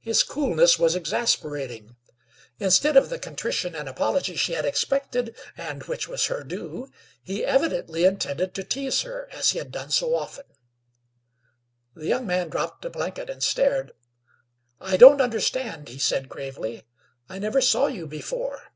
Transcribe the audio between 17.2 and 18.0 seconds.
"I never saw